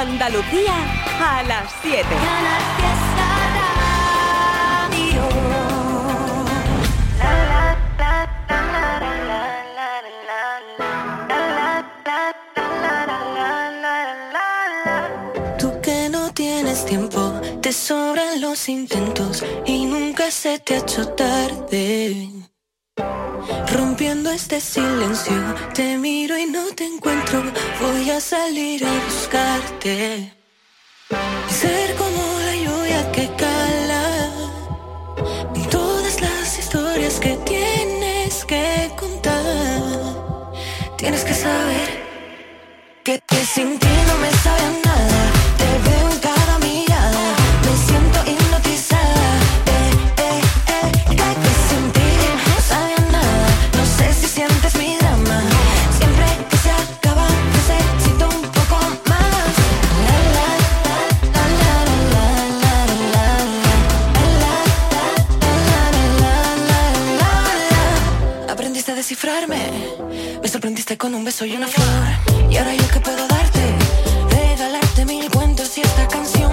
[0.00, 0.72] Andalucía
[1.20, 2.06] a las 7.
[15.58, 21.08] Tú que no tienes tiempo, te sobran los intentos y nunca se te ha hecho
[21.08, 22.49] tarde.
[24.00, 25.34] Rompiendo este silencio,
[25.74, 27.42] te miro y no te encuentro,
[27.82, 30.32] voy a salir a buscarte.
[31.50, 34.30] Ser como la lluvia que cala,
[35.54, 39.42] y todas las historias que tienes que contar.
[40.96, 42.02] Tienes que saber
[43.04, 44.89] que te sin ti no me sabe a nada.
[69.10, 69.58] Descifrarme,
[70.40, 72.48] me sorprendiste con un beso y una flor.
[72.48, 73.74] Y ahora yo que puedo darte,
[74.30, 76.52] regalarte mil cuentos y esta canción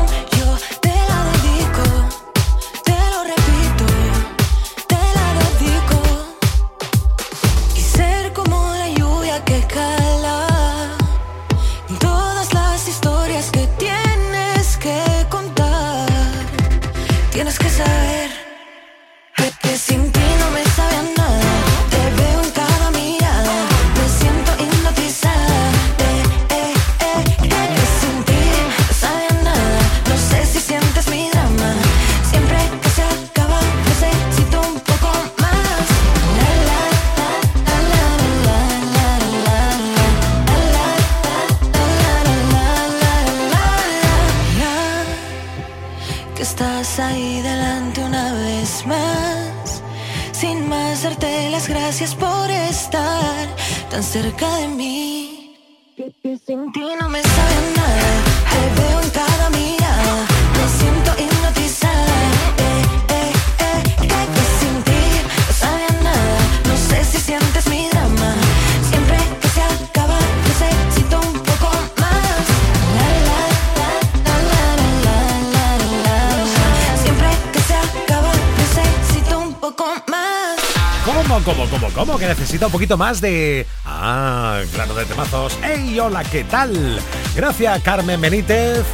[82.67, 83.66] un poquito más de...
[83.86, 85.58] Ah, claro, de temazos.
[85.64, 87.00] ¡Hey, hola, qué tal!
[87.33, 88.86] Gracias, Carmen Benítez.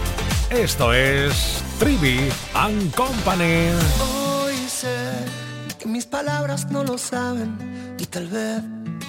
[0.51, 3.69] Esto es Trivi and Company.
[3.99, 4.95] Hoy sé
[5.79, 8.61] que mis palabras no lo saben y tal vez,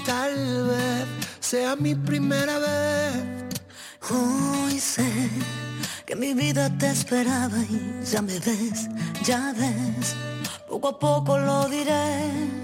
[0.06, 0.34] tal
[0.68, 1.04] vez
[1.40, 3.44] sea mi primera vez.
[4.10, 5.28] Hoy sé
[6.06, 8.88] que mi vida te esperaba y ya me ves,
[9.24, 10.16] ya ves.
[10.66, 12.63] Poco a poco lo diré.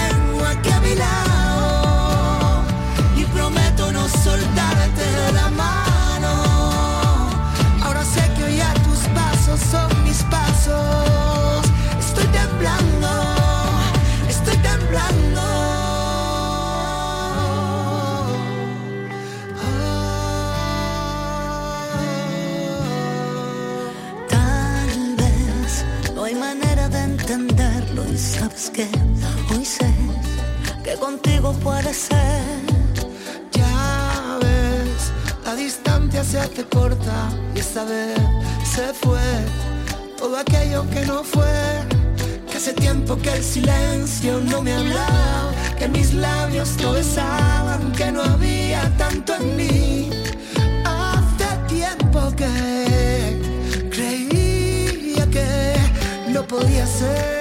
[10.73, 11.10] Oh.
[44.21, 50.09] Silencio no me hablaba, que mis labios no besaban, que no había tanto en mí.
[50.85, 53.39] Hace tiempo que
[53.89, 55.75] creía que
[56.31, 57.40] no podía ser.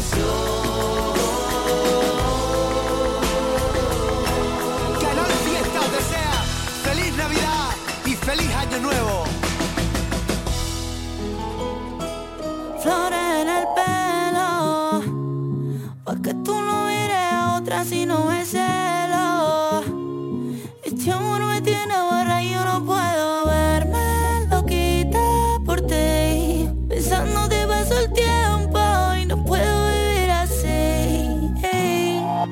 [0.00, 0.06] Que
[5.14, 6.00] la fiesta te
[6.88, 7.68] feliz Navidad
[8.06, 9.24] y feliz Año Nuevo.
[12.82, 15.02] Flores en el pelo,
[16.04, 18.54] porque tú no iré a otra si no es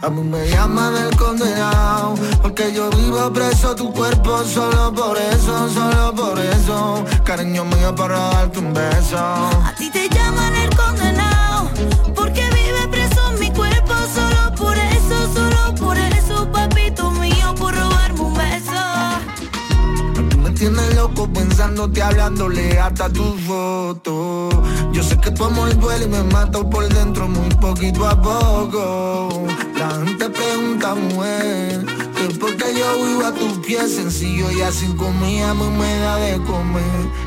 [0.09, 5.69] A mí me llaman el condenado Porque yo vivo preso tu cuerpo Solo por eso,
[5.69, 7.05] solo por eso.
[7.25, 9.19] Cariño mío para darte un beso.
[9.19, 11.69] A ti te llaman el condenado
[12.15, 18.21] Porque vive preso mi cuerpo Solo por eso, solo por eso Papito mío por robarme
[18.21, 20.31] un beso.
[20.31, 24.55] Tú me tienes loco pensándote hablándole hasta tus fotos
[24.91, 29.47] Yo sé que tu amor duele y me mata por dentro muy poquito a poco
[29.79, 31.85] La gente pregunta, mujer
[32.17, 36.37] Que porque yo vivo a tus pies sencillo Y así comida me me da de
[36.43, 36.83] comer.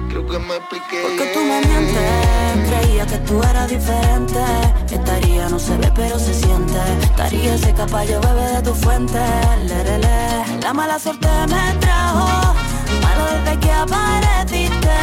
[0.10, 4.44] Creo que me expliqué Porque tú me mientes Creía que tú eras diferente.
[4.92, 6.80] Estaría no se ve pero se siente.
[7.02, 9.20] Estaría ese caballo bebé de tu fuente.
[9.66, 10.60] Lerele.
[10.62, 12.54] La mala suerte me trajo
[13.02, 14.98] Malo desde que apareciste.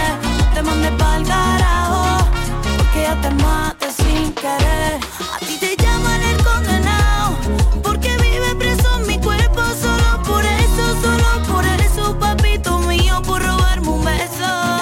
[0.52, 2.28] Te mandé pa'l carajo
[2.76, 5.00] Porque ya te maté sin querer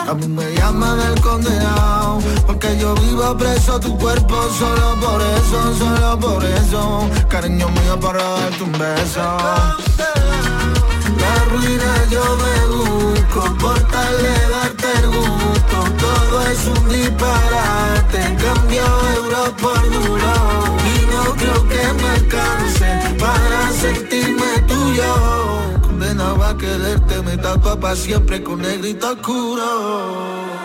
[0.09, 5.75] A mí me llaman el condenado Porque yo vivo preso tu cuerpo Solo por eso,
[5.79, 7.11] solo por eso.
[7.29, 9.21] Cariño mío para darte un beso.
[11.21, 12.23] La ruina yo
[26.57, 29.65] Condenado a quererte Me tapa pa' siempre con negrito oscuro.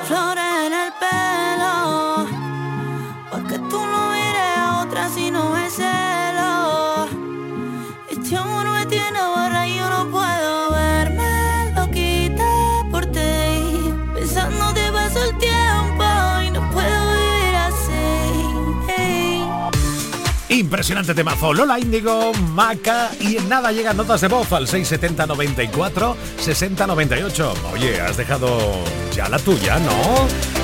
[0.07, 2.25] Flores en el pelo
[3.31, 6.00] Porque tú no mires a otra si no es celo
[20.81, 21.54] Impresionante temazo.
[21.54, 27.54] Lola Índigo, Maca y en nada llegan notas de voz al 670 94 60 98.
[27.72, 28.57] Oye, has dejado
[29.13, 29.92] ya la tuya, ¿no?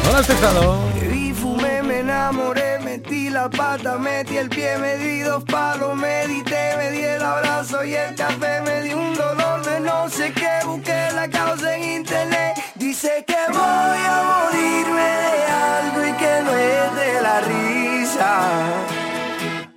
[0.04, 0.80] ¿No la has dejado?
[1.00, 6.76] Bebí, fumé, me enamoré, metí la pata, metí el pie, me di dos palos, medité,
[6.78, 10.66] me di el abrazo y el café, me di un dolor de no sé qué,
[10.66, 16.58] busqué la causa en internet, dice que voy a morirme de algo y que no
[16.58, 18.97] es de la risa.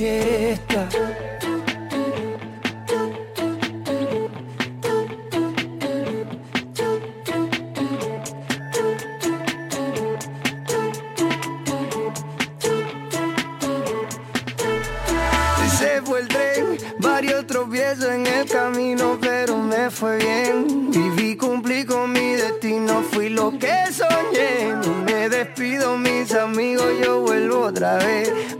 [0.00, 0.06] Se
[16.02, 20.90] fue el tren, varios tropiezos en el camino, pero me fue bien.
[20.90, 24.76] Viví, cumplí con mi destino, fui lo que soñé.
[25.04, 28.59] Me despido, mis amigos, yo vuelvo otra vez.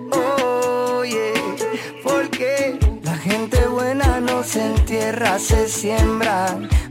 [4.51, 6.47] Buena no se entierra, se siembra.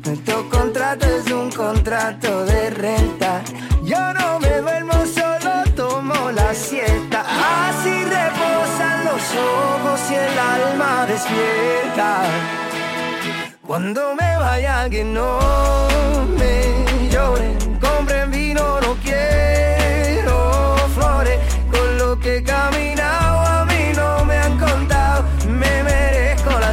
[0.06, 3.42] Nuestro contrato es un contrato de renta.
[3.84, 7.24] Yo no me duermo, solo tomo la siesta.
[7.70, 12.24] Así reposan los ojos y el alma despierta.
[13.66, 15.40] Cuando me vaya que no
[16.38, 21.40] me lloren, compren vino, no quiero flores.
[21.72, 22.44] Con lo que he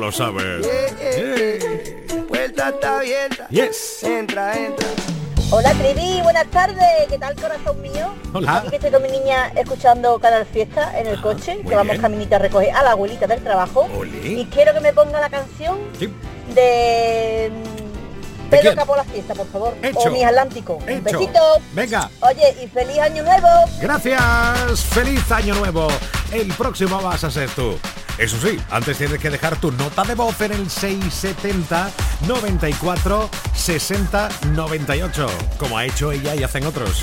[0.00, 0.66] Lo sabes.
[2.28, 3.46] Puerta está abierta.
[3.50, 4.02] Yes.
[4.02, 4.88] Entra, entra.
[5.52, 8.14] Hola Trivi, buenas tardes, ¿qué tal corazón mío?
[8.32, 8.58] Hola.
[8.58, 11.74] Aquí que estoy con mi niña escuchando Canal Fiesta en el Ah, coche, muy que
[11.74, 12.00] vamos bien.
[12.02, 13.88] caminito a recoger a la abuelita del trabajo.
[13.96, 14.10] Ole.
[14.28, 16.08] Y quiero que me ponga la canción Sí.
[16.54, 17.50] ¿De
[18.50, 18.74] Pedro?
[18.74, 19.76] Capó la fiesta, por favor.
[19.82, 19.98] Hecho.
[20.00, 20.74] O mi Atlántico.
[20.74, 21.02] Un Hecho.
[21.02, 21.40] besito.
[21.72, 22.10] Venga.
[22.20, 23.48] Oye, y feliz año nuevo.
[23.80, 25.88] Gracias, feliz año nuevo.
[26.32, 27.78] El próximo vas a ser tú.
[28.18, 31.90] Eso sí, antes tienes que dejar tu nota de voz en el 670
[32.26, 35.26] 94 60 98,
[35.58, 37.02] como ha hecho ella y hacen otros.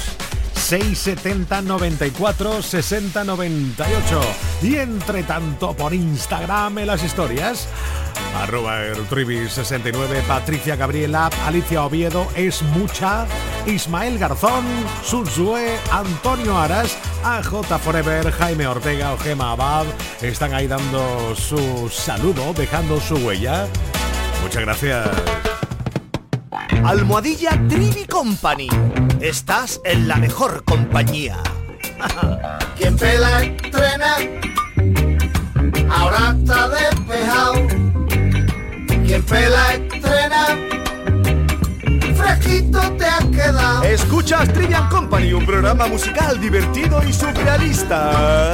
[0.53, 4.21] 670 94 60 98
[4.61, 7.67] y entre tanto por Instagram en las historias
[8.43, 13.25] arroba el 69 Patricia Gabriela Alicia Oviedo es mucha
[13.65, 14.65] Ismael Garzón
[15.03, 19.85] Suzue Antonio Aras AJ Forever Jaime Ortega o Gema Abad
[20.21, 23.67] están ahí dando su saludo dejando su huella
[24.43, 25.09] muchas gracias
[26.83, 28.69] Almohadilla Trivi Company.
[29.19, 31.37] Estás en la mejor compañía.
[32.77, 34.15] Quien pela estrena,
[35.89, 37.76] ahora está despejado.
[39.07, 40.47] Quien pela estrena,
[42.13, 43.83] fresquito te has quedado.
[43.83, 48.53] Escuchas Trivian Company, un programa musical divertido y surrealista.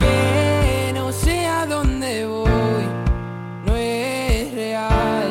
[0.00, 2.84] Que no sé a dónde voy,
[3.64, 5.30] no es real.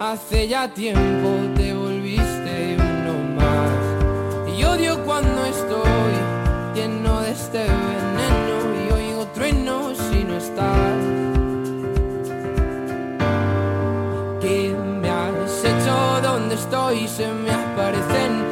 [0.00, 4.58] Hace ya tiempo te volviste uno más.
[4.58, 6.14] Y odio cuando estoy
[6.74, 10.98] lleno de este veneno y oigo truenos si no estás.
[14.40, 16.20] ¿Qué me has hecho?
[16.20, 17.06] ¿Dónde estoy?
[17.06, 18.51] Se me aparecen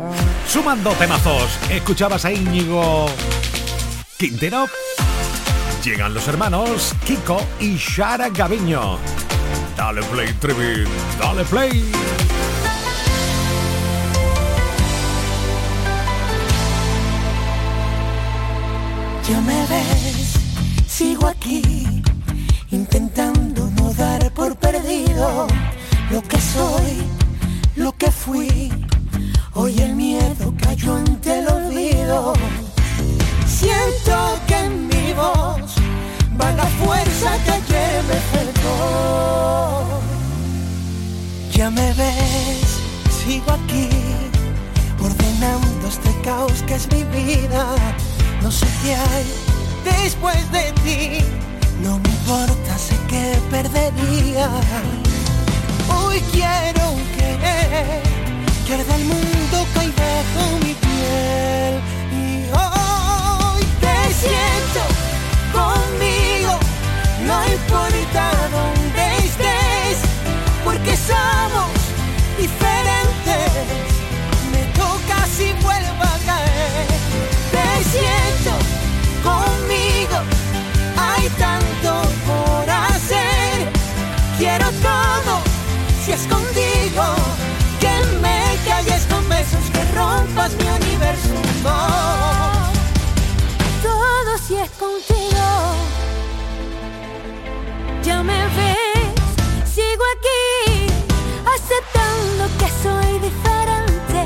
[0.51, 1.57] sumando temazos.
[1.69, 3.05] Escuchabas a Íñigo
[4.17, 4.65] Quintero.
[5.81, 8.97] Llegan los hermanos Kiko y Shara Gaviño.
[9.77, 10.83] Dale play, Trivi,
[11.17, 11.91] dale play.
[19.29, 20.33] Ya me ves,
[20.85, 22.03] sigo aquí,
[22.71, 25.47] intentando no dar por perdido
[26.09, 27.03] lo que soy,
[27.77, 28.69] lo que fui
[29.53, 32.33] Hoy el miedo cayó ante el olvido.
[33.45, 35.75] Siento que en mi voz
[36.39, 39.83] va la fuerza que ayer me perdó.
[41.53, 42.79] Ya me ves,
[43.25, 43.89] sigo aquí,
[45.03, 47.65] ordenando este caos que es mi vida.
[48.41, 51.25] No sé qué hay después de ti.
[51.83, 54.49] No me importa, sé que perdería.
[55.89, 58.20] Hoy quiero querer
[58.71, 61.81] izquierda el mundo cae bajo mi piel
[62.13, 64.81] y hoy te siento
[65.51, 66.57] conmigo,
[67.27, 69.97] no importa dónde estés,
[70.63, 71.69] porque somos
[72.37, 73.90] diferentes.
[90.57, 91.33] mi universo.
[93.81, 95.47] Todo si es contigo.
[98.03, 99.11] Ya me ves,
[99.73, 100.87] sigo aquí,
[101.55, 104.21] aceptando que soy diferente.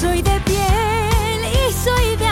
[0.00, 2.29] Soy de piel y soy de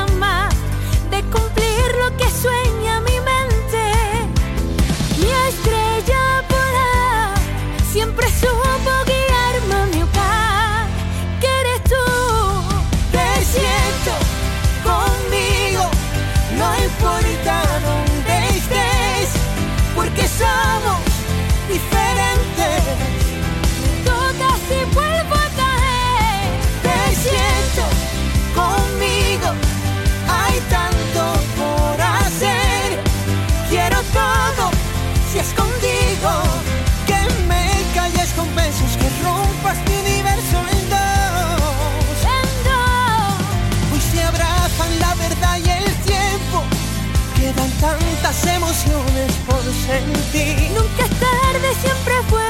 [47.98, 50.70] tantas emociones por sentir.
[50.70, 52.47] Nunca es tarde, siempre fue.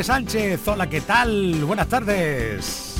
[0.00, 0.68] Enrique Sánchez!
[0.68, 1.62] Hola, ¿qué tal?
[1.66, 2.96] Buenas tardes.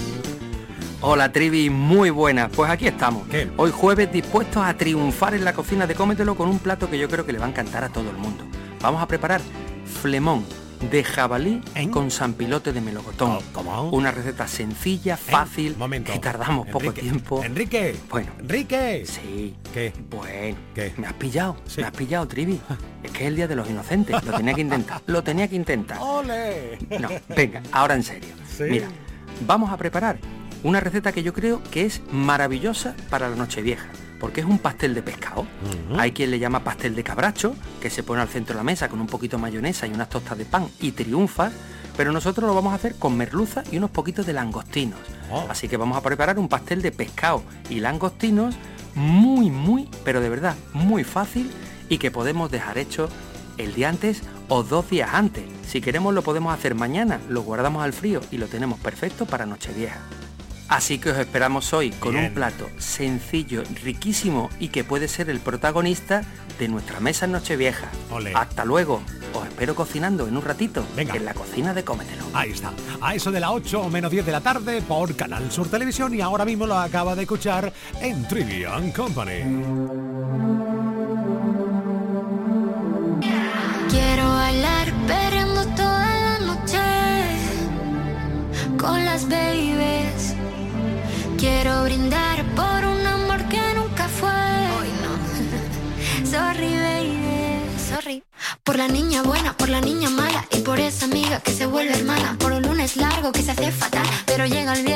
[1.00, 2.50] Hola Trivi, muy buenas.
[2.54, 3.26] Pues aquí estamos.
[3.28, 3.50] ¿Qué?
[3.56, 7.08] Hoy jueves dispuestos a triunfar en la cocina de Cómetelo con un plato que yo
[7.08, 8.44] creo que le va a encantar a todo el mundo.
[8.82, 9.40] Vamos a preparar
[10.02, 10.44] flemón
[10.80, 13.32] de jabalí con sampilote de melocotón.
[13.32, 13.90] Oh, ¿Cómo?
[13.90, 16.12] Una receta sencilla, fácil, momento.
[16.12, 17.42] que tardamos poco tiempo.
[17.44, 17.96] Enrique.
[18.08, 18.30] Bueno.
[18.40, 19.04] Enrique.
[19.06, 19.54] Sí.
[19.72, 19.92] ¿Qué?
[20.08, 20.56] Bueno.
[20.74, 20.92] ¿Qué?
[20.96, 21.56] Me has pillado.
[21.66, 21.80] Sí.
[21.80, 22.60] Me has pillado, Trivi.
[23.02, 24.22] Es que es el día de los inocentes.
[24.24, 25.02] Lo tenía que intentar.
[25.06, 25.98] Lo tenía que intentar.
[26.00, 26.78] ¡Ole!
[26.98, 28.34] No, venga, ahora en serio.
[28.56, 28.64] Sí.
[28.64, 28.88] Mira,
[29.46, 30.18] vamos a preparar
[30.62, 33.86] una receta que yo creo que es maravillosa para la Nochevieja,
[34.20, 35.46] porque es un pastel de pescado.
[35.96, 38.88] Hay quien le llama pastel de cabracho, que se pone al centro de la mesa
[38.88, 41.50] con un poquito de mayonesa y unas tostas de pan y triunfa,
[41.96, 45.00] pero nosotros lo vamos a hacer con merluza y unos poquitos de langostinos.
[45.32, 45.46] Oh.
[45.48, 48.54] Así que vamos a preparar un pastel de pescado y langostinos
[48.94, 51.50] muy, muy, pero de verdad, muy fácil
[51.88, 53.08] y que podemos dejar hecho
[53.58, 55.44] el día antes o dos días antes.
[55.66, 59.46] Si queremos lo podemos hacer mañana, lo guardamos al frío y lo tenemos perfecto para
[59.46, 60.00] Nochevieja.
[60.70, 62.26] Así que os esperamos hoy con Bien.
[62.26, 66.22] un plato sencillo, riquísimo y que puede ser el protagonista
[66.60, 67.88] de nuestra mesa en Nochevieja.
[68.34, 69.02] Hasta luego.
[69.34, 71.16] Os espero cocinando en un ratito Venga.
[71.16, 72.24] en la cocina de Cómetelo.
[72.32, 72.72] Ahí está.
[73.00, 76.14] A eso de las 8 o menos 10 de la tarde por Canal Sur Televisión
[76.14, 80.89] y ahora mismo lo acaba de escuchar en Trivian Company.
[91.62, 94.30] Quiero brindar por un amor que nunca fue.
[94.30, 96.26] Hoy no.
[96.30, 97.78] Sorry, baby.
[97.86, 98.22] Sorry.
[98.64, 101.92] Por la niña buena, por la niña mala y por esa amiga que se vuelve
[101.92, 102.38] hermana.
[102.38, 104.86] Por un lunes largo que se hace fatal, pero llega el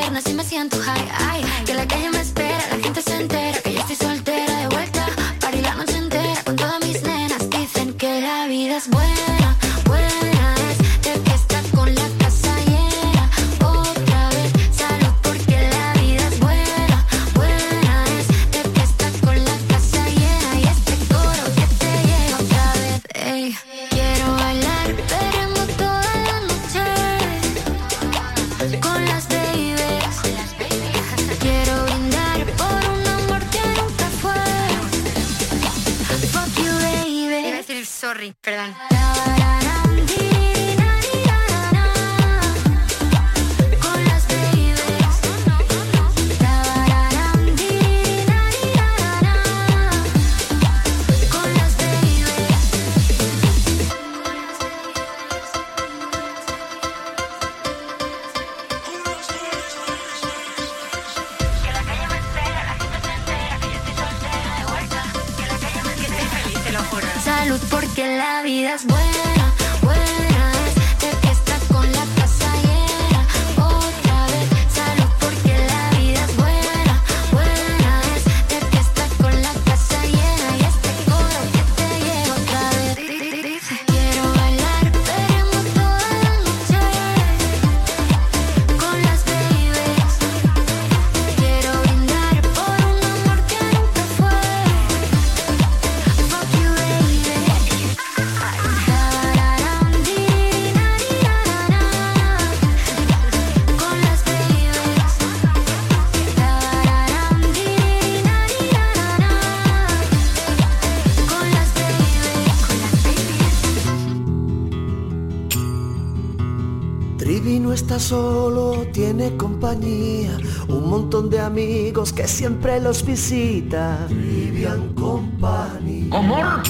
[119.74, 124.06] compañía, un montón de amigos que siempre los visita.
[124.08, 126.08] Trivian Company.
[126.12, 126.62] Amor.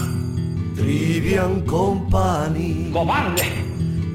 [0.74, 2.90] Trivian Company.
[2.92, 3.42] Cobarde.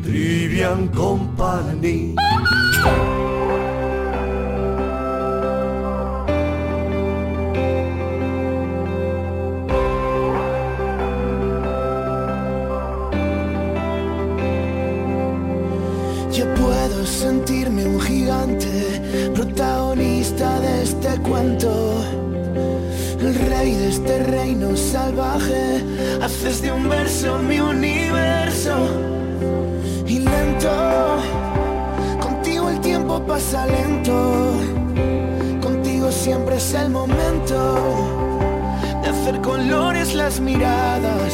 [0.04, 2.16] Trivian Company.
[27.22, 28.76] Verso mi universo.
[30.08, 31.18] Y lento,
[32.22, 34.54] contigo el tiempo pasa lento.
[35.62, 37.58] Contigo siempre es el momento
[39.02, 41.29] de hacer colores las miradas.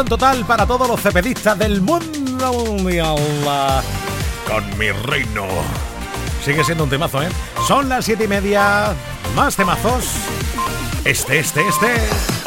[0.00, 3.16] Total para todos los cepedistas del mundo mundial.
[4.46, 5.46] Con mi reino.
[6.42, 7.28] Sigue siendo un temazo, ¿eh?
[7.68, 8.94] Son las siete y media.
[9.36, 10.06] Más temazos.
[11.04, 11.94] Este, este, este.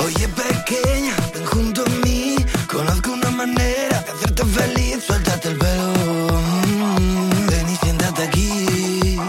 [0.04, 2.38] Oye pequeña, ven junto a mí
[2.72, 5.94] Conozco una manera de hacerte feliz Suéltate el pelo
[7.48, 9.20] Ven y siéntate aquí.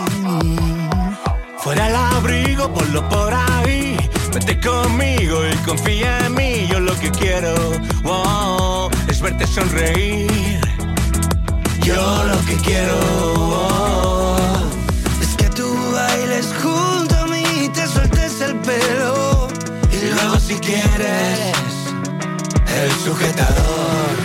[1.59, 3.97] Fuera el abrigo, ponlo por ahí.
[4.33, 6.26] Vete conmigo y confía
[7.01, 7.55] que quiero.
[8.03, 10.61] Wow, es verte sonreír.
[11.83, 12.99] Yo lo que quiero
[13.37, 14.59] oh,
[15.23, 19.47] Es que tú bailes junto a mí y te sueltes el pelo.
[19.93, 21.57] Y luego si quieres
[22.67, 24.17] El sujetador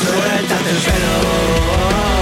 [0.00, 2.13] Suéltate el pelo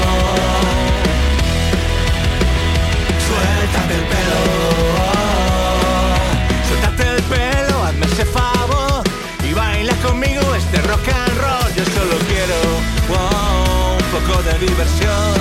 [14.41, 15.35] de diversión.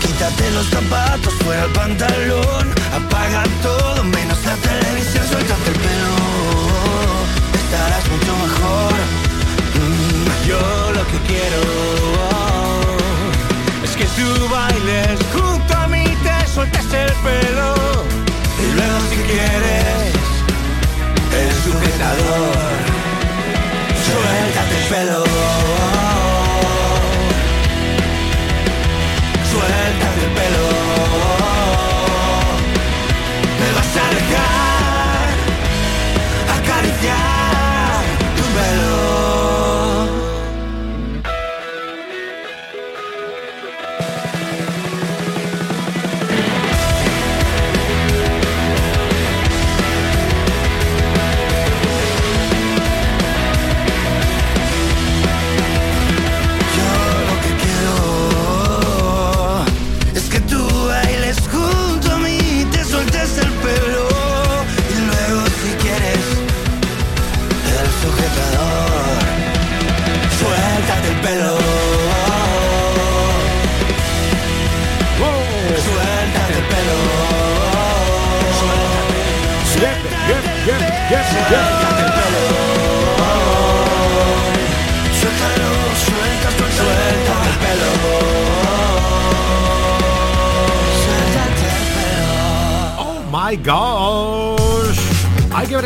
[0.00, 2.72] Quítate los zapatos, fuera el pantalón.
[2.94, 5.24] Apaga todo, menos la televisión.
[5.28, 6.16] Suéltate el pelo.
[7.62, 8.94] Estarás mucho mejor.
[9.76, 11.60] Mm, Yo lo que quiero
[13.84, 17.74] es que tú bailes junto a mí, te sueltes el pelo.
[18.58, 20.14] Y luego si quieres
[21.30, 22.72] El sujetador
[24.06, 26.15] Suéltate el pelo
[29.86, 30.68] el pelo
[33.60, 34.55] Me vas a dejar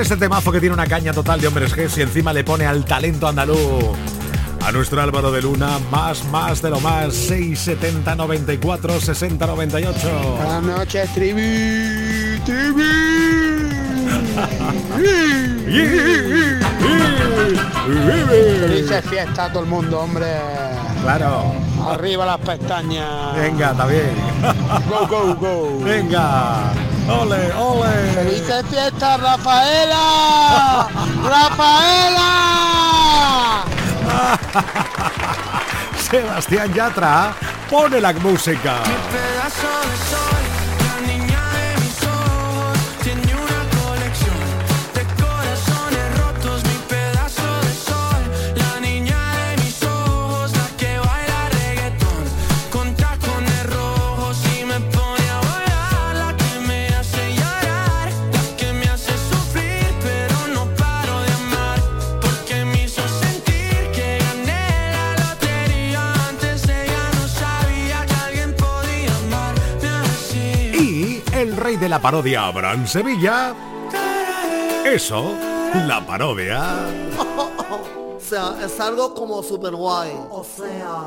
[0.00, 2.84] este temazo que tiene una caña total de hombres G y encima le pone al
[2.84, 3.58] talento andaluz.
[4.64, 10.36] A nuestro Álvaro de Luna, más, más de lo más, 670 94 60 98.
[10.36, 12.40] Buenas noches, Trivi.
[12.44, 12.80] Trivi.
[18.60, 20.26] Felices fiestas a todo el mundo, hombre.
[21.02, 21.52] Claro.
[21.90, 23.36] Arriba las pestañas.
[23.36, 24.14] Venga, bien.
[24.88, 25.80] Go, go, go.
[25.84, 26.72] Venga.
[27.08, 28.12] Ole, ole.
[28.14, 30.88] Felices fiestas, Rafaela.
[31.24, 32.30] Rafaela.
[36.10, 37.34] Sebastián Yatra
[37.68, 38.74] pone la música.
[39.12, 40.39] pedazo de sol,
[71.70, 73.54] rey de la parodia, Abraham Sevilla.
[74.84, 75.34] Eso,
[75.86, 76.62] la parodia.
[77.70, 80.12] O sea, es algo como super guay.
[80.30, 81.02] O sea,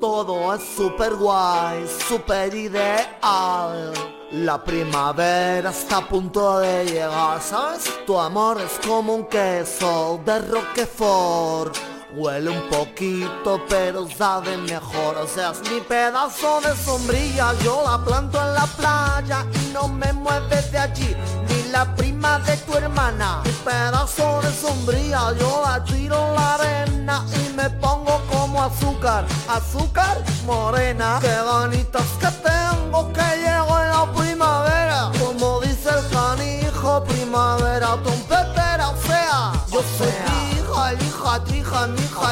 [0.00, 3.92] todo es super guay, super ideal.
[4.32, 7.92] La primavera está a punto de llegar, ¿sabes?
[8.06, 11.76] Tu amor es como un queso de Roquefort.
[12.14, 15.18] Huele un poquito, pero sabe mejor.
[15.18, 17.52] O sea, es mi pedazo de sombrilla.
[17.62, 21.14] Yo la planto en la playa y no me mueves de allí.
[21.48, 23.42] Ni la prima de tu hermana.
[23.44, 25.34] Mi pedazo de sombrilla.
[25.38, 29.26] Yo la tiro en la arena y me pongo como azúcar.
[29.46, 31.18] Azúcar morena.
[31.20, 35.10] Qué ganitas que tengo que llego en la primavera.
[35.22, 38.57] Como dice el canijo, primavera trompetera.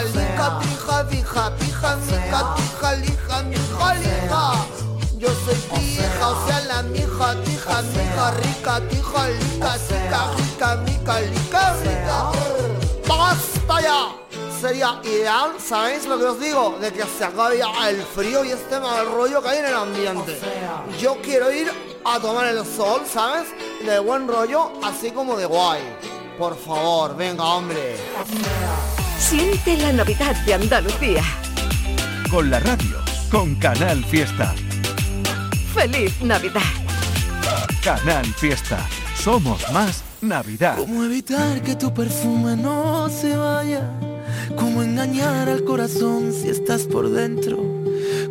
[0.03, 4.67] Mija, lica, trija, vija, pija, mica, trija, lija, mija, lija.
[5.19, 11.21] Yo soy pija, o sea, la mija, tija, mija, rica, tija, lica, chica, rica, mica,
[11.21, 12.33] lica, rica.
[13.09, 14.09] ¡Basta ya!
[14.61, 16.77] Sería ideal, ¿sabéis lo que os digo?
[16.81, 19.75] De que se acabe ya el frío y este mal rollo que hay en el
[19.75, 20.39] ambiente.
[20.99, 21.71] Yo quiero ir
[22.05, 23.49] a tomar el sol, ¿sabes?
[23.85, 25.83] De buen rollo, así como de guay.
[26.39, 27.97] Por favor, venga, hombre.
[29.19, 31.23] Siente la Navidad de Andalucía.
[32.31, 32.99] Con la radio,
[33.31, 34.55] con Canal Fiesta.
[35.75, 36.63] ¡Feliz Navidad!
[37.83, 38.79] Canal Fiesta.
[39.17, 40.77] Somos más Navidad.
[40.77, 43.91] ¿Cómo evitar que tu perfume no se vaya?
[44.57, 47.59] ¿Cómo engañar al corazón si estás por dentro?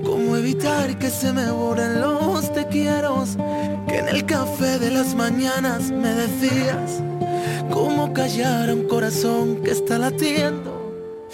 [0.03, 3.23] ¿Cómo evitar que se me borren los te quiero?
[3.87, 7.01] Que en el café de las mañanas me decías.
[7.71, 10.74] ¿Cómo callar a un corazón que está latiendo?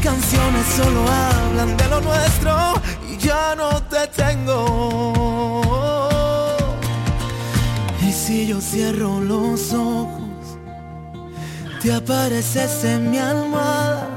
[0.00, 2.74] Canciones solo hablan de lo nuestro
[3.08, 5.59] y ya no te tengo.
[8.30, 10.56] Si yo cierro los ojos,
[11.82, 14.08] te apareces en mi almohada.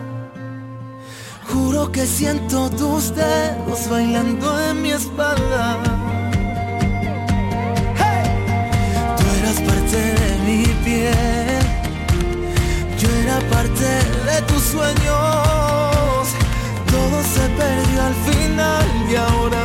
[1.51, 5.79] Juro que siento tus dedos bailando en mi espalda.
[9.17, 11.63] Tú eras parte de mi piel,
[12.99, 13.89] yo era parte
[14.29, 16.25] de tus sueños.
[16.85, 19.62] Todo se perdió al final y ahora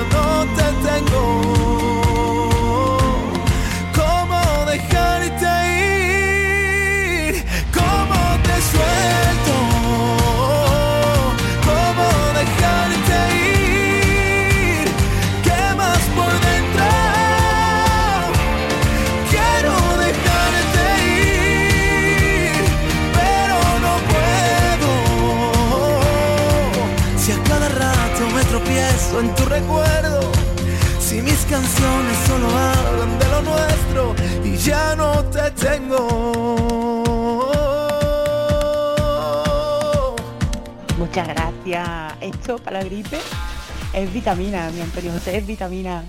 [29.60, 30.20] recuerdo,
[31.00, 37.08] si mis canciones solo hablan de lo nuestro y ya no te tengo.
[40.98, 42.14] Muchas gracias.
[42.20, 43.18] Esto para la gripe
[43.92, 46.04] es vitamina, mi Antonio José es vitamina.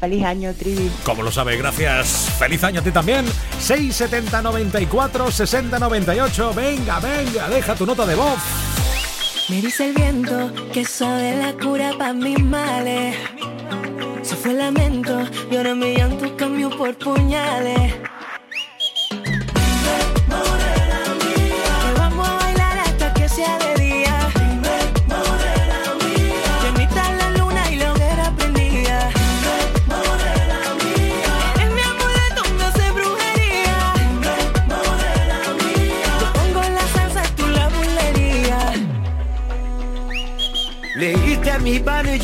[0.00, 0.90] Feliz año, Trivi.
[1.04, 2.30] Como lo sabe, gracias.
[2.38, 3.24] Feliz año a ti también.
[3.58, 6.52] 670 94 60 98.
[6.54, 8.63] Venga, venga, deja tu nota de voz.
[9.50, 13.14] Me dice el viento que sabe la cura para mis males.
[14.22, 15.20] Se fue el lamento
[15.50, 17.92] y ahora mi llanto cambió por puñales.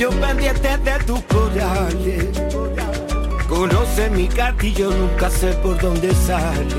[0.01, 2.25] Yo pendiente de tus corales.
[3.47, 6.75] Conoce mi cartillo, nunca sé por dónde sale.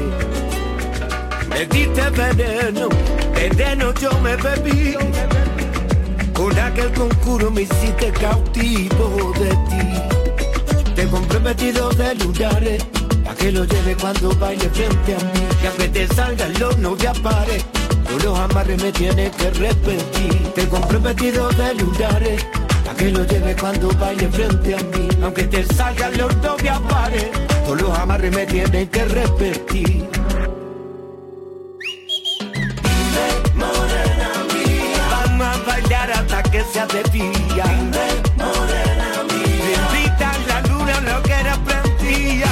[1.47, 2.89] Me diste veneno,
[3.35, 4.95] veneno yo me bebí.
[6.33, 10.93] Con aquel concurso me hiciste cautivo de ti.
[10.95, 12.83] Te compré vestido de lunares,
[13.29, 15.47] a que lo lleve cuando baile frente a mí.
[15.61, 17.63] Que aunque te salgan los no te pares,
[18.09, 20.53] tú los amarres me tienes que repetir.
[20.55, 22.45] Te compré vestido de lunares,
[23.01, 25.07] que lo lleve cuando baile frente a mí.
[25.23, 27.29] Aunque te salgan los no te pares,
[27.65, 30.07] tú los amarres me tienes que repetir.
[35.11, 37.65] Vamos a bailar hasta que sea de día.
[38.37, 39.61] morena mía.
[39.65, 42.51] Me invita la luna, lo que era prendía.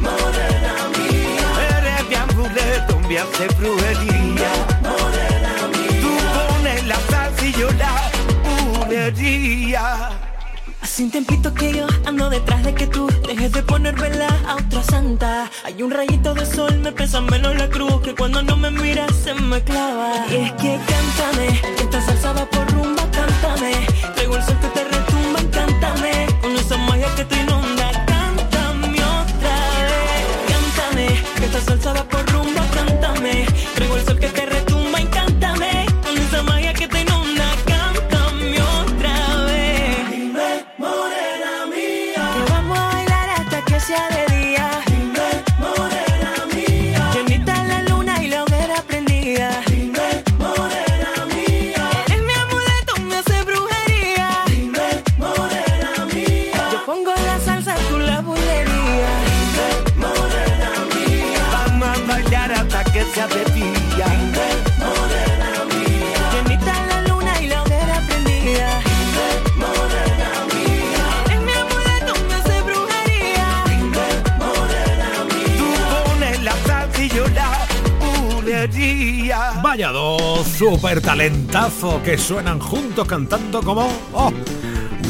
[0.00, 1.46] morena mía.
[1.78, 4.15] Eres mi amuleto, me hace brujería.
[10.96, 14.54] Hace un tiempito que yo ando detrás de que tú dejes de poner vela a
[14.54, 15.50] otra santa.
[15.62, 19.14] Hay un rayito de sol, me pesa menos la cruz que cuando no me miras
[19.14, 20.24] se me clava.
[20.30, 23.72] Y es que cántame, que esta salsa por rumba, cántame.
[24.14, 26.28] Traigo el sol que te retumba, cántame.
[26.40, 30.26] Con esa magia que te inunda, cántame otra vez.
[30.48, 32.25] Cántame, que esta salsa va por
[80.56, 83.86] super talentazo que suenan juntos cantando como...
[84.14, 84.32] ¡Oh!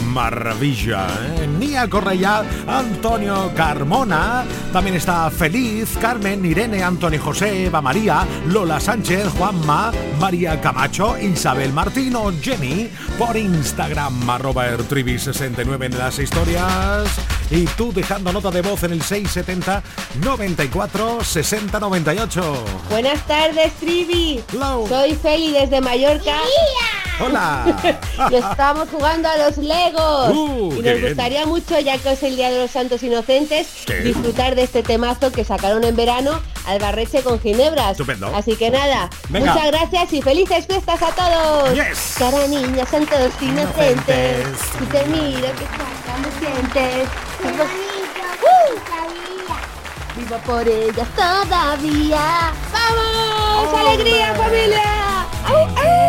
[0.06, 1.46] Maravilla, ¿eh?
[1.46, 4.44] Nia Correia, Antonio Carmona,
[4.76, 11.72] también está Feliz, Carmen, Irene, Antonio José, Eva María, Lola Sánchez, Juanma, María Camacho, Isabel
[11.72, 17.08] Martino, Jenny, por Instagram, arroba ertrivi69 en las historias,
[17.50, 19.82] y tú dejando nota de voz en el 670
[20.20, 22.64] 94 60 98.
[22.90, 24.44] Buenas tardes, Trivi.
[24.90, 26.34] Soy Feli desde Mallorca.
[27.18, 27.76] Hola.
[28.30, 30.30] y estamos jugando a los Legos.
[30.30, 31.02] Uh, y nos bien.
[31.02, 33.68] gustaría mucho, ya que es el Día de los Santos Inocentes,
[34.04, 37.92] disfrutar de este temazo que sacaron en verano Albarreche con ginebras.
[37.92, 38.30] Estupendo.
[38.34, 39.54] Así que nada, Venga.
[39.54, 41.74] muchas gracias y felices fiestas a todos.
[41.74, 42.16] Yes.
[42.18, 44.40] Cara niña, son todos inocentes.
[44.40, 44.58] Inocentes.
[44.82, 47.08] Y te miro, que saca, me sientes.
[47.44, 47.86] ¡Uh!
[50.16, 52.52] Vivo por ellas todavía.
[52.72, 53.78] ¡Vamos!
[53.78, 55.26] ¡Alegría, familia!
[55.46, 56.05] ¡Au, au!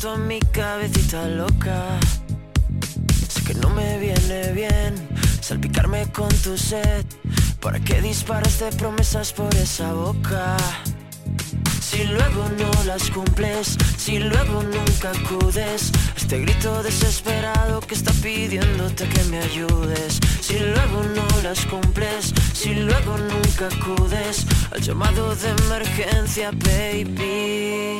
[0.00, 1.98] Tanto a mi cabecita loca.
[3.28, 4.94] Sé que no me viene bien
[5.40, 7.04] salpicarme con tu sed.
[7.60, 10.56] ¿Para qué disparas de promesas por esa boca?
[11.80, 18.12] Si luego no las cumples, si luego nunca acudes a este grito desesperado que está
[18.22, 20.18] pidiéndote que me ayudes.
[20.40, 27.99] Si luego no las cumples, si luego nunca acudes al llamado de emergencia, baby.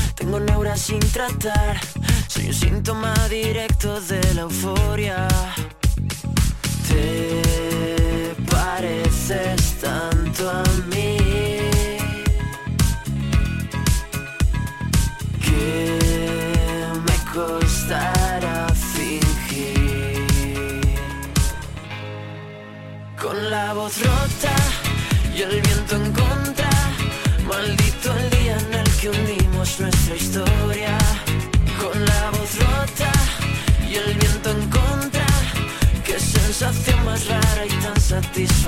[0.21, 1.79] tengo neuras sin tratar.
[2.27, 5.27] Soy un síntoma directo de la euforia.
[6.87, 10.80] Te pareces tanto a mí.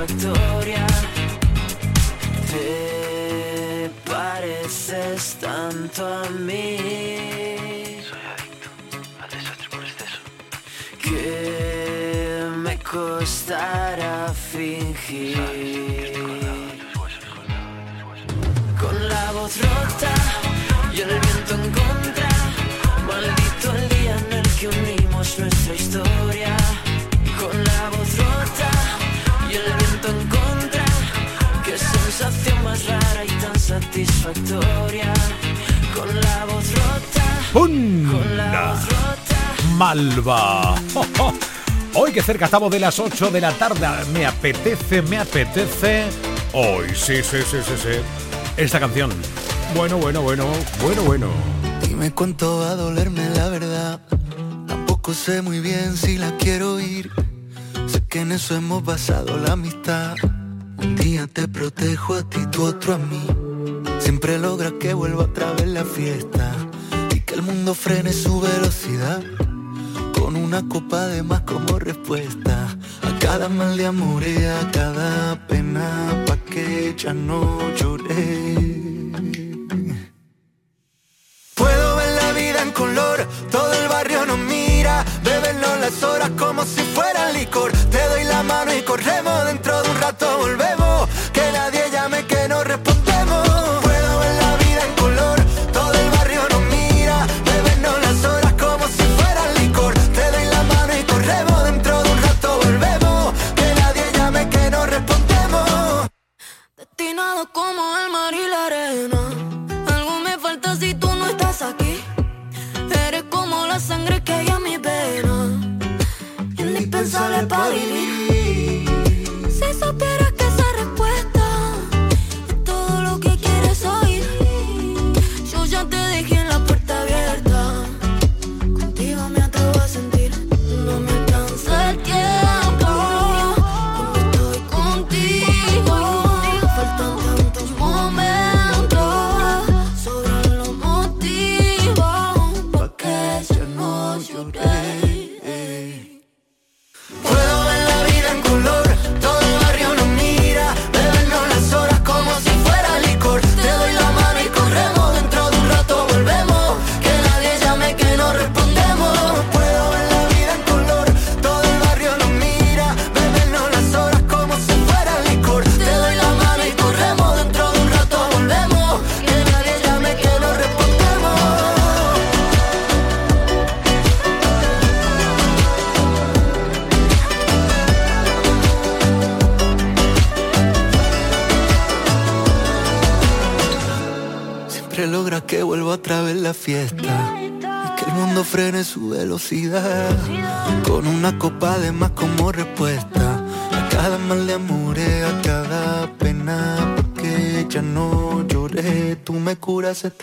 [0.08, 0.43] Satisfactoria.
[39.84, 40.76] Malva.
[41.96, 46.06] Hoy que cerca estamos de las 8 de la tarde, me apetece, me apetece.
[46.54, 48.00] Hoy, sí, sí, sí, sí, sí.
[48.56, 49.12] Esta canción.
[49.76, 50.46] Bueno, bueno, bueno,
[50.82, 51.28] bueno, bueno.
[51.86, 54.00] Dime cuánto va a dolerme la verdad.
[54.70, 57.12] Tampoco sé muy bien si la quiero oír.
[57.86, 60.16] Sé que en eso hemos basado la amistad.
[60.78, 63.28] Un día te protejo a ti, tú otro a mí.
[64.00, 66.54] Siempre logra que vuelva otra vez la fiesta.
[67.14, 69.22] Y que el mundo frene su velocidad.
[70.54, 72.78] Una copa de más como respuesta.
[73.02, 76.26] A cada mal de amor y a cada pena.
[76.28, 78.54] Pa' que ya no lloré.
[81.56, 86.64] Puedo ver la vida en color, todo el barrio nos mira, bebernos las horas como
[86.66, 87.72] si fuera licor.
[87.90, 90.38] Te doy la mano y corremos, dentro de un rato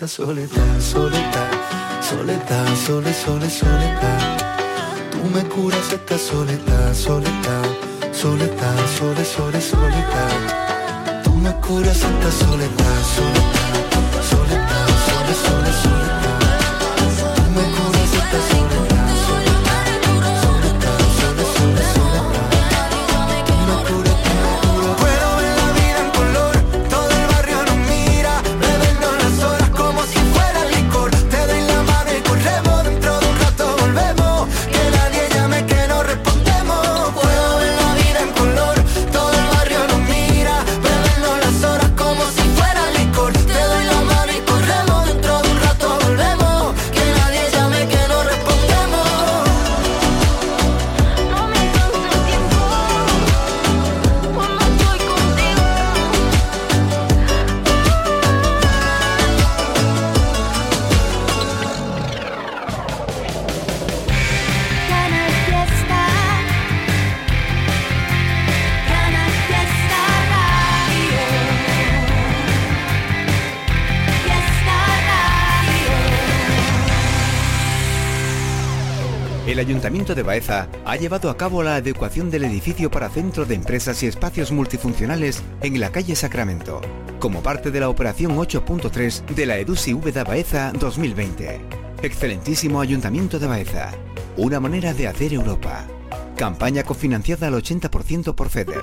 [0.03, 1.51] esta soledad, soledad,
[2.01, 4.39] soledad, sole, sole, soledad.
[5.11, 7.67] Tú me curas esta soledad, soledad,
[8.11, 11.23] soledad, sole, sole, soledad.
[11.23, 13.60] Tú me curas esta soledad, soledad, soledad,
[79.81, 84.03] Ayuntamiento de Baeza ha llevado a cabo la adecuación del edificio para centro de empresas
[84.03, 86.83] y espacios multifuncionales en la calle Sacramento,
[87.19, 91.63] como parte de la operación 8.3 de la EDUSI Úbeda Baeza 2020.
[92.03, 93.93] Excelentísimo Ayuntamiento de Baeza,
[94.37, 95.87] una manera de hacer Europa.
[96.37, 98.83] Campaña cofinanciada al 80% por FEDER.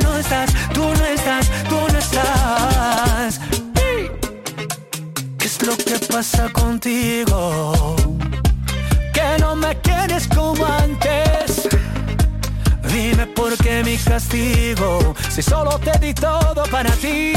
[5.63, 7.95] lo que pasa contigo?
[9.13, 11.67] Que no me quieres como antes.
[12.91, 17.33] Dime por qué mi castigo, si solo te di todo para ti.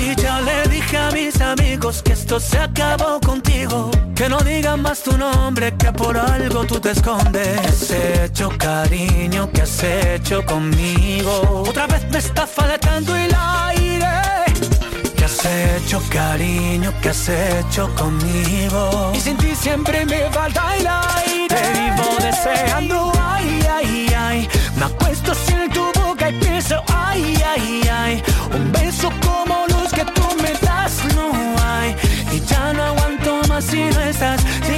[0.00, 3.90] Y ya le dije a mis amigos que esto se acabó contigo.
[4.14, 7.60] Que no digan más tu nombre, que por algo tú te escondes.
[7.60, 9.50] ¿Qué has hecho, cariño?
[9.52, 11.64] ¿Qué has hecho conmigo?
[11.68, 13.83] Otra vez me está faltando el aire.
[15.44, 16.90] ¿Qué has hecho, cariño?
[17.02, 19.12] ¿Qué has hecho conmigo?
[19.14, 21.48] Y sin ti siempre me falta el aire.
[21.48, 24.48] Te vivo deseando, ay, ay, ay.
[24.78, 28.22] Me acuesto sin tu boca y pienso, ay, ay, ay.
[28.54, 31.30] Un beso como los que tú me das no
[31.62, 31.94] hay.
[32.32, 34.73] Y ya no aguanto más si no estás, si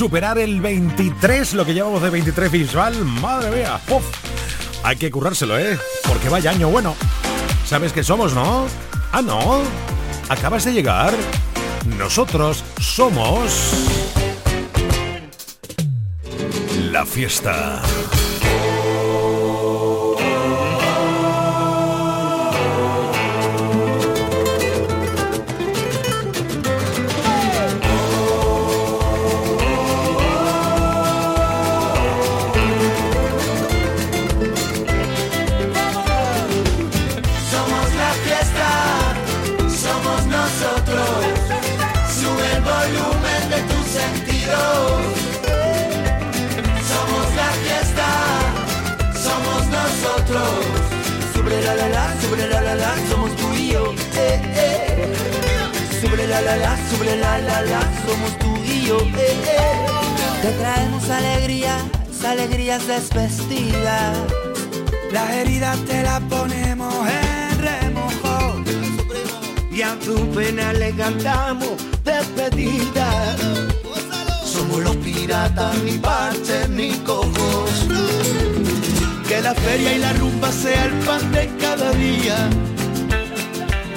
[0.00, 3.78] Superar el 23, lo que llevamos de 23 visual, madre mía.
[4.82, 5.78] Hay que currárselo, ¿eh?
[6.08, 6.96] Porque vaya año bueno.
[7.66, 8.66] ¿Sabes qué somos, no?
[9.12, 9.60] Ah, no.
[10.30, 11.12] Acabas de llegar.
[11.98, 13.74] Nosotros somos...
[16.90, 17.82] La fiesta.
[38.24, 38.68] Fiesta,
[39.68, 41.08] somos nosotros.
[42.18, 45.02] Sube el volumen de tus sentidos.
[46.90, 48.08] Somos la fiesta,
[49.26, 50.50] somos nosotros.
[51.34, 53.92] Sobre la la la, sobre la la la, somos tú y yo.
[54.16, 55.14] Eh, eh.
[56.00, 58.98] Sobre la la la, sobre la la la, somos tú y yo.
[59.00, 59.90] Eh, eh.
[60.42, 61.82] Te traemos alegrías,
[62.24, 64.16] alegrías desvestidas.
[65.12, 67.39] Las heridas te las ponemos en.
[69.80, 71.72] Y a tu pena le cantamos
[72.04, 73.34] despedida.
[74.44, 77.86] Somos los piratas, ni parches ni cojos.
[79.26, 82.36] Que la feria y la rumba sea el pan de cada día.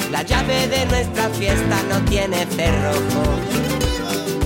[0.09, 3.23] La llave de nuestra fiesta no tiene cerrojo.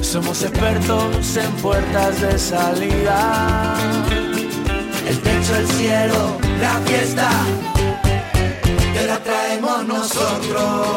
[0.02, 3.76] Somos expertos en puertas de salida.
[5.08, 7.30] El techo, el cielo, la fiesta.
[8.98, 10.88] Que la traemos nosotros.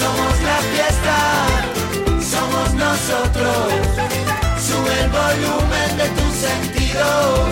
[0.00, 1.16] Somos la fiesta,
[2.32, 3.58] somos nosotros.
[4.66, 7.48] Sube el volumen de tus sentidos.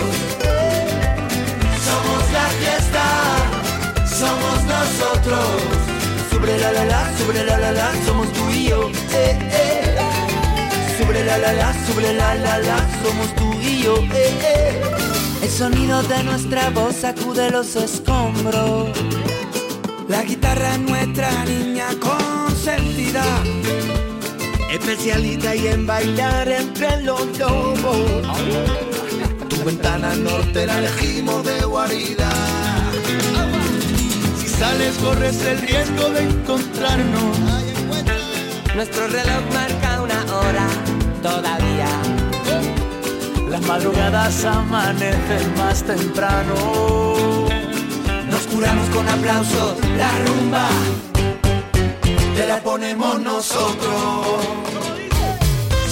[1.87, 3.05] Somos la fiesta,
[4.21, 5.47] somos nosotros.
[6.31, 8.89] Sobre la la la, sobre la la la, somos tú y yo.
[10.97, 13.95] Sobre la la la, sobre la la la, somos tú y yo.
[14.13, 15.06] Eh.
[15.41, 18.89] El sonido de nuestra voz sacude los escombros.
[20.07, 23.23] La guitarra es nuestra niña consentida.
[24.71, 28.21] Especialista y en bailar entre los lobos.
[29.49, 32.29] Tu ventana norte la elegimos de guarida.
[34.39, 37.37] Si sales corres el riesgo de encontrarnos.
[38.75, 40.67] Nuestro reloj marca una hora
[41.23, 42.06] todavía.
[43.57, 46.53] Las madrugadas amanecen más temprano.
[48.29, 50.67] Nos curamos con aplausos, la rumba
[52.35, 54.45] te la ponemos nosotros.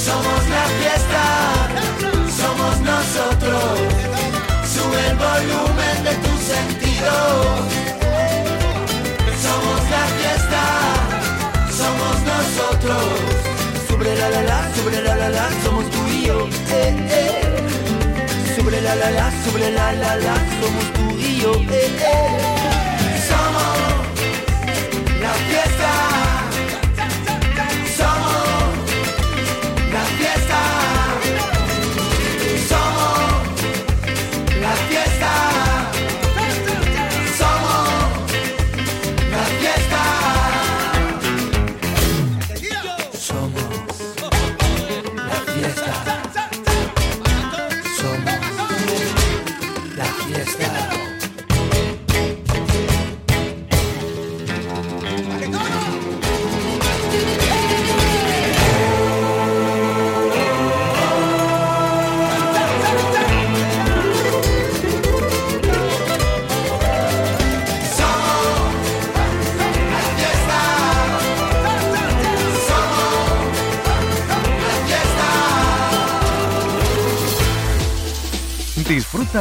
[0.05, 1.23] Somos la fiesta,
[2.39, 3.63] somos nosotros.
[4.73, 7.65] Sube el volumen de tus sentidos.
[9.41, 10.63] Somos la fiesta,
[11.81, 13.05] somos nosotros.
[13.89, 16.47] Sobre la la la, sobre la la la, somos tú yo.
[16.71, 18.55] Eh, eh.
[18.55, 21.53] Sobre la la la, sobre la la la, somos tú y yo.
[21.53, 23.21] Eh, eh.
[23.27, 23.77] Somos
[25.21, 26.14] la fiesta.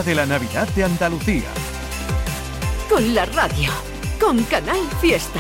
[0.03, 1.49] De la Navidad de Andalucía.
[2.91, 3.71] Con la radio.
[4.21, 5.39] Con Canal Fiesta.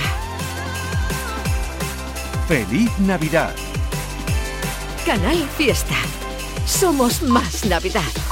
[2.46, 3.52] ¡Feliz Navidad!
[5.05, 5.96] Canal Fiesta.
[6.66, 8.23] Somos más Navidad.